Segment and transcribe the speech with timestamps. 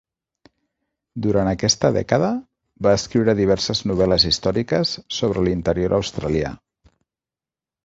[1.25, 2.29] Durant aquesta dècada,
[2.87, 6.53] va escriure diverses novel·les històriques sobre l'interior australià.